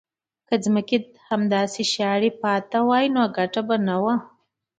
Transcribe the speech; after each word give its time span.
که 0.47 0.55
ځمکې 0.65 0.97
همداسې 1.29 1.81
شاړې 1.93 2.29
پاتې 2.41 2.79
وای 2.87 3.05
ګټه 3.37 3.61
نه 3.87 3.95
وه. 4.03 4.15